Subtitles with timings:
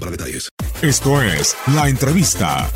[0.00, 0.48] para detalles.
[0.82, 2.68] Esto es La Entrevista.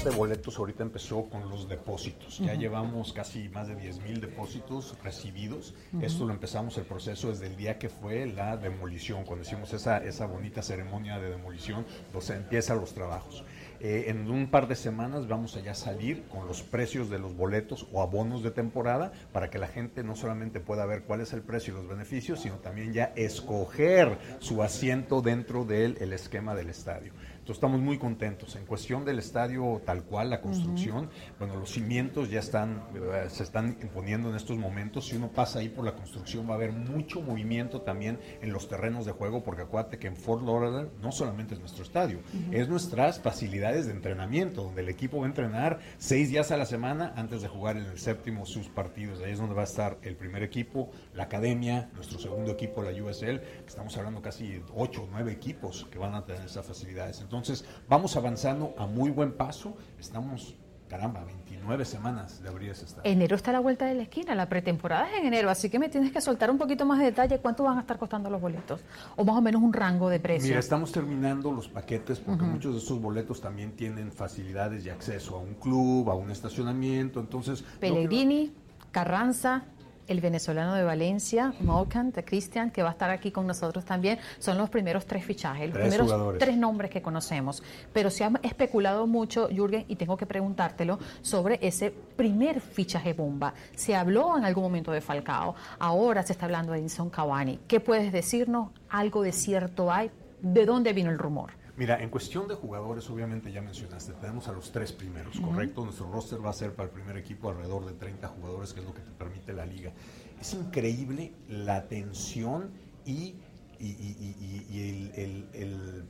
[0.00, 2.38] Evento de boletos ahorita empezó con los depósitos.
[2.38, 5.74] Ya llevamos casi más de 10 mil depósitos recibidos.
[6.00, 9.98] Esto lo empezamos el proceso desde el día que fue la demolición, cuando hicimos esa,
[9.98, 11.84] esa bonita ceremonia de demolición,
[12.14, 13.44] donde empiezan los trabajos.
[13.80, 17.34] Eh, en un par de semanas vamos a ya salir con los precios de los
[17.34, 21.32] boletos o abonos de temporada para que la gente no solamente pueda ver cuál es
[21.32, 26.54] el precio y los beneficios, sino también ya escoger su asiento dentro del el esquema
[26.54, 27.12] del estadio.
[27.50, 28.54] Entonces estamos muy contentos.
[28.54, 32.84] En cuestión del estadio tal cual, la construcción, bueno, los cimientos ya están,
[33.28, 35.06] se están poniendo en estos momentos.
[35.06, 38.68] Si uno pasa ahí por la construcción va a haber mucho movimiento también en los
[38.68, 42.20] terrenos de juego, porque acuérdate que en Fort Lauderdale no solamente es nuestro estadio,
[42.52, 46.66] es nuestras facilidades de entrenamiento, donde el equipo va a entrenar seis días a la
[46.66, 49.22] semana antes de jugar en el séptimo sus partidos.
[49.24, 52.92] Ahí es donde va a estar el primer equipo, la academia, nuestro segundo equipo, la
[52.92, 57.20] USL, estamos hablando casi ocho o nueve equipos que van a tener esas facilidades.
[57.20, 57.39] Entonces,
[57.88, 59.76] vamos avanzando a muy buen paso.
[59.98, 60.54] Estamos,
[60.88, 63.10] caramba, 29 semanas de abrir ese estadio.
[63.10, 65.78] Enero está a la vuelta de la esquina, la pretemporada es en enero, así que
[65.78, 68.40] me tienes que soltar un poquito más de detalle cuánto van a estar costando los
[68.40, 68.80] boletos
[69.16, 70.48] o más o menos un rango de precios.
[70.48, 75.36] Mira, estamos terminando los paquetes porque muchos de estos boletos también tienen facilidades de acceso
[75.36, 77.62] a un club, a un estacionamiento, entonces...
[77.62, 78.52] no Pellegrini,
[78.90, 79.64] Carranza,
[80.12, 84.18] el venezolano de Valencia, Mokan, de Cristian, que va a estar aquí con nosotros también,
[84.38, 86.38] son los primeros tres fichajes, los Tres primeros jugadores.
[86.40, 87.62] tres nombres que conocemos.
[87.92, 93.54] Pero se ha especulado mucho, Jürgen, y tengo que preguntártelo, sobre ese primer fichaje bomba.
[93.74, 97.60] Se habló en algún momento de Falcao, ahora se está hablando de Edinson Cavani.
[97.68, 98.70] ¿Qué puedes decirnos?
[98.88, 100.10] ¿Algo de cierto hay?
[100.42, 101.59] ¿De dónde vino el rumor?
[101.80, 105.82] Mira, en cuestión de jugadores, obviamente ya mencionaste, tenemos a los tres primeros, ¿correcto?
[105.82, 108.86] Nuestro roster va a ser para el primer equipo alrededor de 30 jugadores, que es
[108.86, 109.90] lo que te permite la liga.
[110.38, 112.70] Es increíble la atención
[113.06, 113.34] y,
[113.78, 116.04] y- y- y- y el- el- el-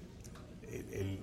[0.73, 1.21] el- el-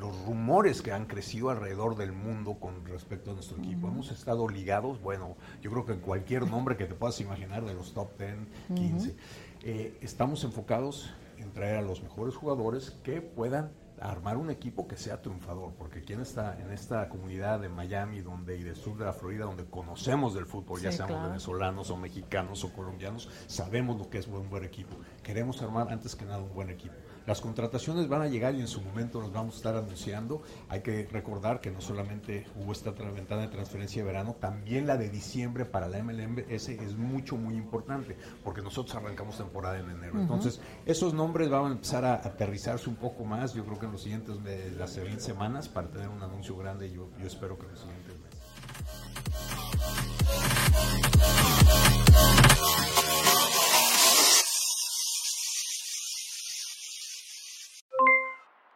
[0.00, 3.86] los rumores que han crecido alrededor del mundo con respecto a nuestro equipo.
[3.86, 7.74] Hemos estado ligados, bueno, yo creo que en cualquier nombre que te puedas imaginar de
[7.74, 8.34] los top 10,
[8.74, 9.14] 15.
[9.62, 14.96] Eh, estamos enfocados en traer a los mejores jugadores que puedan armar un equipo que
[14.96, 18.96] sea triunfador, porque aquí en esta, en esta comunidad de Miami donde, y del sur
[18.96, 21.28] de la Florida, donde conocemos del fútbol, ya seamos claro.
[21.28, 24.96] venezolanos o mexicanos o colombianos, sabemos lo que es un buen equipo.
[25.22, 26.94] Queremos armar antes que nada un buen equipo.
[27.26, 30.42] Las contrataciones van a llegar y en su momento los vamos a estar anunciando.
[30.68, 34.96] Hay que recordar que no solamente hubo esta ventana de transferencia de verano, también la
[34.96, 40.20] de diciembre para la MLS es mucho, muy importante, porque nosotros arrancamos temporada en enero.
[40.20, 43.92] Entonces, esos nombres van a empezar a aterrizarse un poco más, yo creo que en
[43.92, 44.36] los siguientes,
[44.76, 48.14] las siguientes semanas, para tener un anuncio grande, yo, yo espero que en los siguientes
[48.20, 48.33] meses.